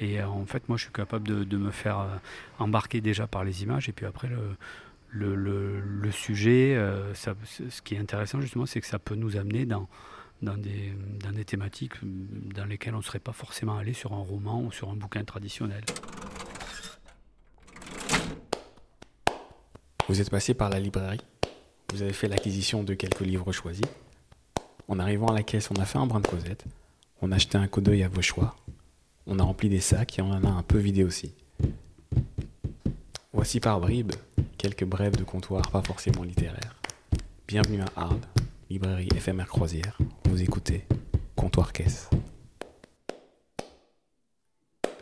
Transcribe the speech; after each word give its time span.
Et 0.00 0.22
en 0.22 0.46
fait, 0.46 0.68
moi, 0.68 0.78
je 0.78 0.84
suis 0.84 0.92
capable 0.92 1.28
de, 1.46 1.56
me 1.56 1.70
faire 1.70 2.20
embarquer 2.58 3.00
déjà 3.00 3.26
par 3.26 3.44
les 3.44 3.62
images, 3.62 3.88
et 3.88 3.92
puis 3.92 4.06
après, 4.06 4.30
le, 5.10 6.10
sujet, 6.10 6.74
ce 7.14 7.82
qui 7.82 7.94
est 7.94 7.98
intéressant 7.98 8.40
justement, 8.40 8.66
c'est 8.66 8.80
que 8.80 8.86
ça 8.86 8.98
peut 8.98 9.14
nous 9.14 9.36
amener 9.36 9.66
dans, 9.66 9.88
dans, 10.42 10.56
des, 10.56 10.92
dans 11.22 11.32
des 11.32 11.44
thématiques 11.44 11.94
dans 12.02 12.64
lesquelles 12.64 12.94
on 12.94 12.98
ne 12.98 13.02
serait 13.02 13.18
pas 13.18 13.32
forcément 13.32 13.76
allé 13.76 13.92
sur 13.92 14.12
un 14.12 14.22
roman 14.22 14.62
ou 14.62 14.72
sur 14.72 14.88
un 14.88 14.96
bouquin 14.96 15.24
traditionnel. 15.24 15.84
Vous 20.08 20.20
êtes 20.20 20.30
passé 20.30 20.54
par 20.54 20.70
la 20.70 20.80
librairie, 20.80 21.20
vous 21.92 22.02
avez 22.02 22.12
fait 22.12 22.26
l'acquisition 22.26 22.82
de 22.82 22.94
quelques 22.94 23.20
livres 23.20 23.52
choisis. 23.52 23.86
En 24.88 24.98
arrivant 24.98 25.28
à 25.28 25.34
la 25.34 25.44
caisse, 25.44 25.70
on 25.70 25.80
a 25.80 25.84
fait 25.84 25.98
un 25.98 26.06
brin 26.06 26.20
de 26.20 26.26
causette, 26.26 26.64
on 27.22 27.30
a 27.30 27.36
acheté 27.36 27.58
un 27.58 27.68
coup 27.68 27.80
d'œil 27.80 28.02
à 28.02 28.08
vos 28.08 28.22
choix, 28.22 28.56
on 29.26 29.38
a 29.38 29.42
rempli 29.42 29.68
des 29.68 29.80
sacs 29.80 30.18
et 30.18 30.22
on 30.22 30.30
en 30.30 30.44
a 30.44 30.48
un 30.48 30.62
peu 30.62 30.78
vidé 30.78 31.04
aussi. 31.04 31.34
Voici 33.32 33.60
par 33.60 33.80
bribes 33.80 34.12
quelques 34.58 34.84
brèves 34.84 35.16
de 35.16 35.24
comptoir 35.24 35.70
pas 35.70 35.82
forcément 35.82 36.22
littéraires. 36.22 36.76
Bienvenue 37.46 37.80
à 37.80 38.02
Arles, 38.02 38.20
librairie 38.68 39.08
éphémère 39.14 39.48
croisière. 39.48 39.98
Vous 40.24 40.42
écoutez 40.42 40.86
Comptoir 41.36 41.72
Caisse. 41.72 42.10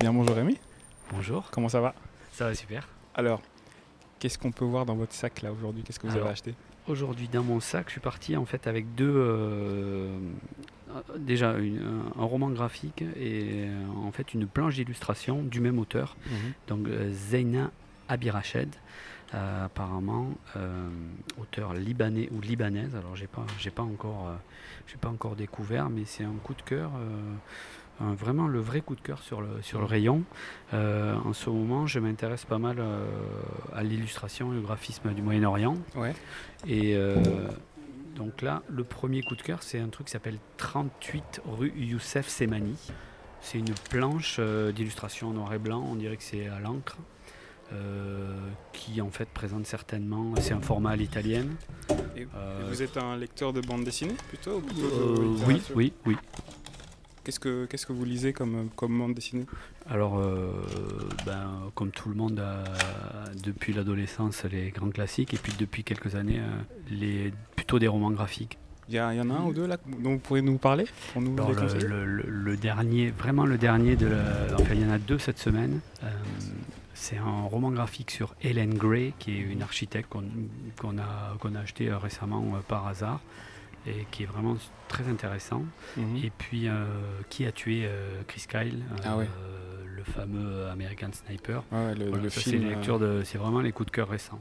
Bien, 0.00 0.12
bonjour 0.12 0.34
Rémi. 0.34 0.58
Bonjour. 1.12 1.50
Comment 1.50 1.68
ça 1.68 1.80
va? 1.80 1.94
Ça 2.32 2.46
va 2.46 2.54
super. 2.54 2.88
Alors, 3.14 3.40
qu'est-ce 4.18 4.38
qu'on 4.38 4.50
peut 4.50 4.64
voir 4.64 4.84
dans 4.84 4.96
votre 4.96 5.12
sac 5.14 5.42
là 5.42 5.52
aujourd'hui? 5.52 5.82
Qu'est-ce 5.82 6.00
que 6.00 6.06
vous 6.06 6.16
avez 6.16 6.28
acheté? 6.28 6.54
Aujourd'hui, 6.88 7.28
dans 7.28 7.42
mon 7.42 7.60
sac, 7.60 7.86
je 7.86 7.92
suis 7.92 8.00
parti 8.00 8.36
en 8.36 8.44
fait 8.44 8.66
avec 8.66 8.94
deux. 8.94 9.14
Euh, 9.14 10.18
déjà, 11.24 11.50
un 11.50 12.24
roman 12.24 12.50
graphique 12.50 13.02
et 13.18 13.66
en 14.04 14.12
fait 14.12 14.34
une 14.34 14.46
planche 14.46 14.74
d'illustration 14.74 15.42
du 15.42 15.60
même 15.60 15.78
auteur, 15.78 16.16
mhm. 16.26 16.52
donc 16.68 16.88
euh, 16.88 17.10
Zeina 17.12 17.70
Abirached. 18.08 18.74
Euh, 19.32 19.64
apparemment 19.64 20.28
auteur 21.40 21.72
libanais 21.72 22.28
ou 22.30 22.40
libanaise 22.40 22.94
alors 22.94 23.16
j'ai 23.16 23.26
pas 23.26 23.44
j'ai 23.58 23.70
pas 23.70 23.82
encore 23.82 24.30
j'ai 24.86 24.96
pas 24.96 25.08
encore 25.08 25.34
découvert 25.34 25.88
mais 25.88 26.02
c'est 26.04 26.22
un 26.22 26.36
coup 26.44 26.54
de 26.54 26.62
cœur 26.62 26.90
vraiment 28.00 28.46
le 28.46 28.60
vrai 28.60 28.80
coup 28.80 28.94
de 28.94 29.00
cœur 29.00 29.22
sur 29.22 29.40
le, 29.40 29.62
sur 29.62 29.78
le 29.78 29.86
rayon. 29.86 30.22
Euh, 30.72 31.14
en 31.24 31.32
ce 31.32 31.50
moment, 31.50 31.86
je 31.86 31.98
m'intéresse 31.98 32.44
pas 32.44 32.58
mal 32.58 32.76
euh, 32.78 33.06
à 33.74 33.82
l'illustration 33.82 34.52
et 34.54 34.58
au 34.58 34.62
graphisme 34.62 35.12
du 35.12 35.22
Moyen-Orient. 35.22 35.76
Ouais. 35.94 36.14
Et 36.66 36.96
euh, 36.96 37.16
donc 38.16 38.42
là, 38.42 38.62
le 38.68 38.84
premier 38.84 39.22
coup 39.22 39.36
de 39.36 39.42
cœur, 39.42 39.62
c'est 39.62 39.78
un 39.78 39.88
truc 39.88 40.06
qui 40.06 40.12
s'appelle 40.12 40.38
38 40.56 41.42
rue 41.46 41.72
Youssef 41.76 42.28
Semani. 42.28 42.76
C'est 43.40 43.58
une 43.58 43.74
planche 43.90 44.40
d'illustration 44.74 45.32
noir 45.32 45.52
et 45.52 45.58
blanc, 45.58 45.84
on 45.86 45.96
dirait 45.96 46.16
que 46.16 46.22
c'est 46.22 46.48
à 46.48 46.60
l'encre. 46.60 46.96
qui 48.72 49.00
en 49.00 49.10
fait 49.10 49.28
présente 49.28 49.66
certainement, 49.66 50.34
c'est 50.40 50.54
un 50.54 50.60
format 50.60 50.90
à 50.90 50.96
l'italienne. 50.96 51.56
vous 52.68 52.82
êtes 52.82 52.96
un 52.96 53.16
lecteur 53.16 53.52
de 53.52 53.60
bande 53.60 53.84
dessinée 53.84 54.16
plutôt, 54.28 54.62
Oui, 55.46 55.60
oui, 55.74 55.92
oui. 56.06 56.16
Qu'est-ce 57.24 57.40
que, 57.40 57.64
qu'est-ce 57.64 57.86
que 57.86 57.94
vous 57.94 58.04
lisez 58.04 58.34
comme, 58.34 58.68
comme 58.76 58.98
bande 58.98 59.14
dessinée? 59.14 59.46
Alors, 59.88 60.18
euh, 60.18 60.62
ben, 61.24 61.70
comme 61.74 61.90
tout 61.90 62.10
le 62.10 62.14
monde, 62.14 62.38
a, 62.38 62.64
depuis 63.42 63.72
l'adolescence, 63.72 64.44
les 64.44 64.70
grands 64.70 64.90
classiques, 64.90 65.32
et 65.32 65.38
puis 65.38 65.54
depuis 65.58 65.84
quelques 65.84 66.16
années, 66.16 66.40
euh, 66.40 66.60
les, 66.90 67.32
plutôt 67.64 67.78
des 67.78 67.88
romans 67.88 68.10
graphiques. 68.10 68.58
Il 68.88 68.94
y, 68.94 68.98
y, 68.98 69.00
en 69.00 69.30
a 69.30 69.32
un 69.32 69.44
ou 69.46 69.54
deux 69.54 69.66
là 69.66 69.78
dont 69.86 70.12
vous 70.12 70.18
pourriez 70.18 70.42
nous 70.42 70.58
parler 70.58 70.84
nous 71.16 71.34
le, 71.34 72.56
dernier, 72.58 73.10
vraiment 73.10 73.46
le 73.46 73.56
dernier, 73.56 73.96
de 73.96 74.10
enfin 74.52 74.74
il 74.74 74.82
y 74.82 74.84
en 74.84 74.90
a 74.90 74.98
deux 74.98 75.18
cette 75.18 75.38
semaine. 75.38 75.80
Euh, 76.02 76.10
c'est 76.92 77.16
un 77.16 77.42
roman 77.44 77.70
graphique 77.70 78.10
sur 78.10 78.34
Helen 78.42 78.74
Gray, 78.74 79.14
qui 79.18 79.32
est 79.32 79.40
une 79.40 79.62
architecte 79.62 80.10
qu'on, 80.10 80.98
a, 80.98 81.36
qu'on 81.40 81.54
a 81.54 81.60
acheté 81.60 81.90
récemment 81.92 82.44
par 82.68 82.86
hasard 82.86 83.20
et 83.86 84.06
qui 84.10 84.22
est 84.22 84.26
vraiment 84.26 84.56
très 84.88 85.08
intéressant. 85.08 85.62
Mhm. 85.96 86.16
Et 86.24 86.30
puis, 86.36 86.68
euh, 86.68 86.84
qui 87.28 87.46
a 87.46 87.52
tué 87.52 87.82
euh, 87.84 88.22
Chris 88.26 88.44
Kyle, 88.48 88.82
ah 89.04 89.16
euh, 89.18 89.26
le 89.84 90.04
fameux 90.04 90.66
American 90.68 91.10
Sniper. 91.12 91.62
le. 91.72 92.28
C'est 93.24 93.38
vraiment 93.38 93.60
les 93.60 93.72
coups 93.72 93.86
de 93.86 93.94
cœur 93.94 94.08
récents. 94.08 94.40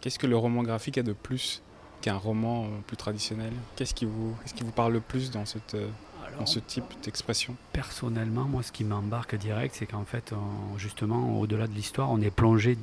Qu'est-ce 0.00 0.18
que 0.18 0.26
le 0.26 0.36
roman 0.36 0.62
graphique 0.62 0.98
a 0.98 1.02
de 1.02 1.12
plus 1.12 1.62
qu'un 2.00 2.16
roman 2.16 2.68
plus 2.86 2.96
traditionnel? 2.96 3.52
Qu'est-ce 3.76 3.94
qui 3.94 4.04
vous, 4.04 4.34
qu'est-ce 4.42 4.54
qui 4.54 4.64
vous 4.64 4.72
parle 4.72 4.92
le 4.92 5.00
plus 5.00 5.30
dans 5.30 5.46
cette 5.46 5.76
dans 6.38 6.46
ce 6.46 6.58
type 6.58 6.84
d'expression? 7.02 7.56
Personnellement, 7.72 8.44
moi, 8.44 8.62
ce 8.62 8.70
qui 8.70 8.84
m'embarque 8.84 9.34
direct, 9.34 9.74
c'est 9.76 9.86
qu'en 9.86 10.04
fait, 10.04 10.32
justement, 10.76 11.40
au-delà 11.40 11.66
de 11.66 11.72
l'histoire, 11.72 12.10
on 12.10 12.20
est 12.20 12.30
plongé 12.30 12.78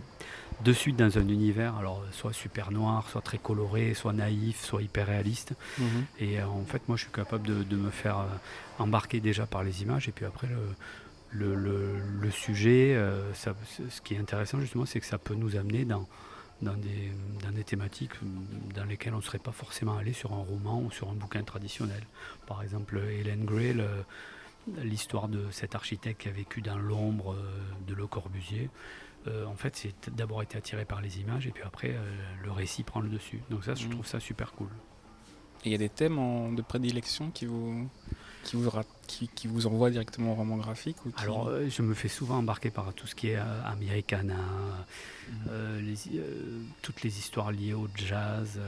de 0.63 0.73
suite 0.73 0.95
dans 0.95 1.17
un 1.17 1.27
univers, 1.27 1.75
alors 1.75 2.03
soit 2.11 2.33
super 2.33 2.71
noir, 2.71 3.09
soit 3.09 3.21
très 3.21 3.37
coloré, 3.37 3.93
soit 3.93 4.13
naïf, 4.13 4.63
soit 4.63 4.81
hyper 4.81 5.07
réaliste. 5.07 5.53
Mhm. 5.77 6.05
Et 6.19 6.39
euh, 6.39 6.47
en 6.47 6.65
fait, 6.65 6.87
moi, 6.87 6.97
je 6.97 7.03
suis 7.03 7.11
capable 7.11 7.65
de, 7.65 7.75
me 7.75 7.89
faire 7.89 8.19
euh, 8.19 8.27
embarquer 8.79 9.19
déjà 9.19 9.45
par 9.45 9.63
les 9.63 9.81
images, 9.81 10.07
et 10.07 10.11
puis 10.11 10.25
après, 10.25 10.47
le, 11.31 11.55
le, 11.55 12.31
sujet, 12.31 12.93
euh, 12.95 13.33
ce 13.33 14.01
qui 14.01 14.13
est 14.13 14.19
intéressant 14.19 14.59
justement, 14.59 14.85
c'est 14.85 14.99
que 14.99 15.05
ça 15.05 15.17
peut 15.17 15.35
nous 15.35 15.57
amener 15.57 15.83
dans, 15.83 16.07
dans, 16.61 16.75
des, 16.75 17.11
dans 17.43 17.51
des 17.51 17.63
thématiques 17.63 18.13
dans 18.73 18.85
lesquelles 18.85 19.13
on 19.13 19.17
ne 19.17 19.21
serait 19.21 19.39
pas 19.39 19.51
forcément 19.51 19.97
allé 19.97 20.13
sur 20.13 20.33
un 20.33 20.43
roman 20.43 20.81
ou 20.81 20.91
sur 20.91 21.09
un 21.09 21.13
bouquin 21.13 21.43
traditionnel. 21.43 22.03
Par 22.47 22.63
exemple, 22.63 22.97
Hélène 22.97 23.45
Gray, 23.45 23.75
l'histoire 24.81 25.27
de 25.27 25.49
cet 25.51 25.75
architecte 25.75 26.21
qui 26.21 26.29
a 26.29 26.31
vécu 26.31 26.61
dans 26.61 26.77
l'ombre 26.77 27.35
de 27.87 27.93
Le 27.93 28.07
Corbusier. 28.07 28.69
Euh, 29.27 29.45
en 29.45 29.55
fait, 29.55 29.75
c'est 29.75 30.15
d'abord 30.15 30.43
été 30.43 30.57
attiré 30.57 30.85
par 30.85 31.01
les 31.01 31.19
images 31.19 31.47
et 31.47 31.51
puis 31.51 31.63
après, 31.63 31.91
euh, 31.91 32.15
le 32.43 32.51
récit 32.51 32.83
prend 32.83 32.99
le 32.99 33.09
dessus. 33.09 33.41
Donc 33.49 33.63
ça, 33.63 33.73
je 33.73 33.87
mmh. 33.87 33.89
trouve 33.89 34.05
ça 34.05 34.19
super 34.19 34.53
cool. 34.53 34.69
Et 35.63 35.69
il 35.69 35.71
y 35.71 35.75
a 35.75 35.79
des 35.79 35.89
thèmes 35.89 36.55
de 36.55 36.61
prédilection 36.61 37.31
qui 37.31 37.47
vous, 37.47 37.89
qui 38.45 38.55
vous, 38.55 38.69
qui, 39.07 39.47
vous 39.47 39.67
envoient 39.67 39.89
directement 39.89 40.31
au 40.31 40.35
roman 40.35 40.57
graphique 40.57 40.97
ou 41.05 41.11
Alors, 41.17 41.47
euh, 41.47 41.67
je 41.69 41.81
me 41.81 41.93
fais 41.93 42.07
souvent 42.07 42.37
embarquer 42.37 42.69
par 42.69 42.93
tout 42.93 43.07
ce 43.07 43.15
qui 43.15 43.29
est 43.29 43.39
Americana, 43.65 44.35
mmh. 45.29 45.49
toutes 46.81 47.01
les 47.01 47.19
histoires 47.19 47.51
liées 47.51 47.73
au 47.73 47.87
jazz, 47.95 48.59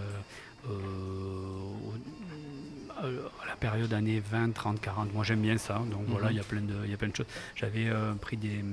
euh, 3.03 3.27
à 3.43 3.47
la 3.47 3.55
période 3.55 3.93
années 3.93 4.19
20, 4.19 4.53
30, 4.53 4.81
40. 4.81 5.13
Moi 5.13 5.23
j'aime 5.23 5.41
bien 5.41 5.57
ça, 5.57 5.81
donc 5.91 6.05
voilà, 6.07 6.27
mhm. 6.27 6.33
il 6.33 6.37
y, 6.37 6.39
a 6.39 6.43
plein 6.43 6.61
de, 6.61 6.87
y 6.87 6.93
a 6.93 6.97
plein 6.97 7.09
de 7.09 7.15
choses. 7.15 7.27
J'avais 7.55 7.87
euh, 7.87 8.13
pris 8.13 8.37
des, 8.37 8.63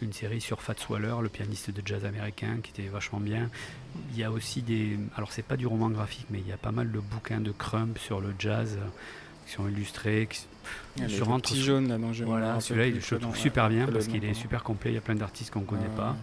une 0.00 0.12
série 0.12 0.40
sur 0.40 0.62
Fats 0.62 0.74
Waller, 0.88 1.16
le 1.20 1.28
pianiste 1.28 1.70
de 1.70 1.82
jazz 1.84 2.04
américain, 2.04 2.58
qui 2.62 2.70
était 2.70 2.88
vachement 2.88 3.20
bien. 3.20 3.50
Il 4.12 4.18
y 4.18 4.24
a 4.24 4.30
aussi 4.30 4.62
des. 4.62 4.98
Alors 5.16 5.32
c'est 5.32 5.42
pas 5.42 5.56
du 5.56 5.66
roman 5.66 5.90
graphique, 5.90 6.26
mais 6.30 6.40
il 6.40 6.48
y 6.48 6.52
a 6.52 6.56
pas 6.56 6.72
mal 6.72 6.90
de 6.90 7.00
bouquins 7.00 7.40
de 7.40 7.52
Crump 7.52 7.98
sur 7.98 8.20
le 8.20 8.34
jazz 8.38 8.78
euh, 8.80 8.86
qui 9.46 9.52
sont 9.52 9.68
illustrés. 9.68 10.28
Qui, 10.30 10.46
je 11.08 11.22
rentre 11.22 11.50
petit 11.50 11.62
jaune 11.62 11.88
là, 11.88 11.96
Voilà, 12.24 12.60
celui-là 12.60 13.00
je 13.00 13.14
le 13.14 13.20
trouve 13.20 13.36
super 13.36 13.68
bien 13.68 13.86
parce 13.86 14.06
qu'il 14.08 14.24
est 14.24 14.34
super 14.34 14.62
complet. 14.62 14.90
Il 14.90 14.94
y 14.94 14.98
a 14.98 15.02
plein 15.02 15.14
d'artistes 15.14 15.52
qu'on 15.52 15.60
ne 15.60 15.66
connaît 15.66 15.94
pas. 15.96 16.16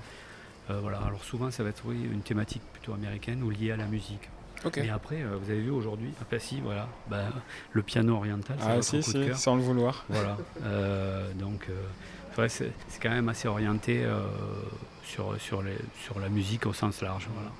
voilà, 0.69 0.99
alors 0.99 1.23
souvent 1.23 1.51
ça 1.51 1.63
va 1.63 1.69
être 1.69 1.83
oui, 1.85 1.97
une 2.11 2.21
thématique 2.21 2.61
plutôt 2.73 2.93
américaine 2.93 3.43
ou 3.43 3.49
liée 3.49 3.71
à 3.71 3.77
la 3.77 3.85
musique. 3.85 4.29
Et 4.77 4.89
après, 4.89 5.21
euh, 5.21 5.37
vous 5.41 5.49
avez 5.49 5.59
vu 5.59 5.71
aujourd'hui, 5.71 6.11
à 6.21 6.25
Passy, 6.25 6.61
voilà, 6.63 6.87
bah, 7.09 7.25
le 7.71 7.81
piano 7.81 8.15
oriental. 8.15 8.57
Ah 8.61 8.81
si, 8.81 9.03
si, 9.03 9.33
sans 9.35 9.55
le 9.55 9.61
vouloir. 9.61 10.05
Voilà. 10.09 10.37
Euh, 10.63 11.31
donc, 11.33 11.67
euh, 11.69 12.47
c'est 12.47 12.71
quand 13.01 13.09
même 13.09 13.27
assez 13.27 13.47
orienté 13.47 14.05
sur, 15.03 15.35
sur, 15.39 15.61
les, 15.61 15.77
sur 16.01 16.19
la 16.19 16.29
musique 16.29 16.65
au 16.65 16.73
sens 16.73 17.01
large. 17.01 17.27
Voilà. 17.33 17.51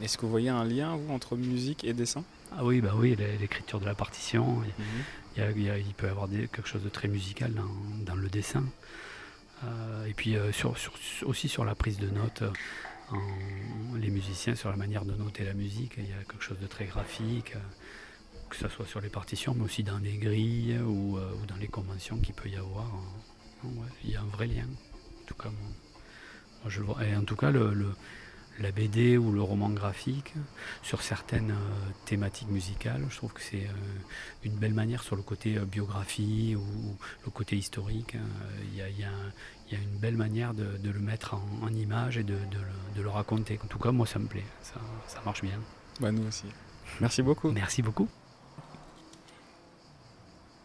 Est-ce 0.00 0.18
que 0.18 0.22
vous 0.22 0.30
voyez 0.30 0.50
un 0.50 0.64
lien, 0.64 0.96
vous, 0.96 1.12
entre 1.12 1.36
musique 1.36 1.84
et 1.84 1.92
dessin? 1.92 2.24
Ah 2.52 2.64
oui, 2.64 2.80
bah 2.80 2.92
oui, 2.96 3.16
l'écriture 3.40 3.80
de 3.80 3.86
la 3.86 3.94
partition. 3.94 4.62
Il, 5.36 5.42
il, 5.42 5.94
peut 5.94 6.06
y 6.06 6.10
avoir 6.10 6.28
quelque 6.28 6.66
chose 6.66 6.82
de 6.82 6.88
très 6.88 7.08
musical 7.08 7.52
dans, 7.52 8.04
dans 8.04 8.14
le 8.14 8.28
dessin. 8.28 8.64
et 10.06 10.14
puis 10.14 10.36
sur, 10.52 10.78
sur, 10.78 10.92
aussi 11.24 11.48
sur 11.48 11.64
la 11.64 11.74
prise 11.74 11.98
de 11.98 12.08
notes 12.08 12.44
les 13.96 14.10
musiciens 14.10 14.54
sur 14.54 14.70
la 14.70 14.76
manière 14.76 15.04
de 15.04 15.14
noter 15.14 15.44
la 15.44 15.54
musique. 15.54 15.94
Il 15.98 16.08
y 16.08 16.12
a 16.12 16.24
quelque 16.28 16.42
chose 16.42 16.58
de 16.58 16.66
très 16.66 16.86
graphique, 16.86 17.54
euh, 17.54 17.60
que 18.50 18.56
ce 18.56 18.68
soit 18.68 18.86
sur 18.86 19.00
les 19.00 19.08
partitions, 19.08 19.54
mais 19.54 19.64
aussi 19.64 19.82
dans 19.82 19.98
les 19.98 20.16
grilles 20.16 20.78
ou, 20.78 21.18
euh, 21.18 21.30
dans 21.48 21.56
les 21.56 21.68
conventions 21.68 22.18
qu'il 22.18 22.34
peut 22.34 22.48
y 22.48 22.56
avoir. 22.56 22.90
il 24.04 24.10
y 24.10 24.16
a 24.16 24.20
un 24.20 24.26
vrai 24.26 24.46
lien. 24.46 24.66
En 25.22 25.26
tout 25.26 25.34
cas, 25.34 25.50
moi, 25.50 26.68
je 26.68 26.80
le 26.80 26.86
vois. 26.86 27.04
Et 27.04 27.16
en 27.16 27.24
tout 27.24 27.36
cas, 27.36 27.50
le, 27.50 27.94
la 28.60 28.72
BD 28.72 29.16
ou 29.18 29.32
le 29.32 29.42
roman 29.42 29.70
graphique 29.70 30.34
sur 30.82 31.02
certaines 31.02 31.50
euh, 31.50 31.90
thématiques 32.04 32.50
musicales. 32.50 33.04
Je 33.10 33.16
trouve 33.16 33.32
que 33.32 33.42
c'est 33.42 33.66
une 34.44 34.54
belle 34.54 34.74
manière 34.74 35.02
sur 35.02 35.16
le 35.16 35.22
côté 35.22 35.58
biographie 35.60 36.56
ou, 36.56 36.96
le 37.24 37.30
côté 37.30 37.56
historique. 37.56 38.16
Il 38.72 38.76
y, 38.76 38.82
a, 38.82 38.88
il 38.88 38.98
y 38.98 39.04
a 39.04 39.82
une 39.82 39.98
belle 39.98 40.16
manière 40.16 40.54
de, 40.54 40.78
le 40.82 41.00
mettre 41.00 41.34
en, 41.34 41.68
image 41.68 42.18
et 42.18 42.22
de, 42.22 42.36
le, 42.96 43.08
raconter. 43.08 43.58
En 43.62 43.66
tout 43.66 43.78
cas, 43.78 43.92
moi, 43.92 44.06
ça 44.06 44.18
me 44.18 44.26
plaît. 44.26 44.44
Ça, 44.62 44.80
marche 45.24 45.42
bien. 45.42 45.60
Bah, 46.00 46.12
nous 46.12 46.26
aussi. 46.26 46.46
Merci 47.00 47.22
beaucoup. 47.22 47.50
Merci 47.50 47.82
beaucoup. 47.82 48.08